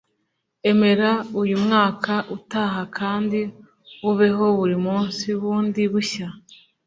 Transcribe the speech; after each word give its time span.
emera 0.69 1.09
uyu 1.41 1.55
mwaka 1.65 2.13
utaha 2.35 2.81
kandi 2.97 3.39
ubeho 4.09 4.45
buri 4.57 4.77
munsi 4.85 5.25
bundi 5.39 5.81
bushya 5.91 6.27